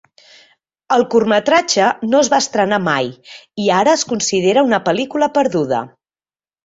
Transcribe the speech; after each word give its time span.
El 0.95 1.03
curtmetratge 1.15 1.89
no 2.13 2.21
es 2.25 2.31
va 2.35 2.39
estrenar 2.45 2.81
mai 2.87 3.11
i 3.65 3.71
ara 3.81 3.95
es 3.99 4.07
considera 4.15 4.65
una 4.71 4.81
pel·lícula 4.89 5.29
perduda. 5.41 5.85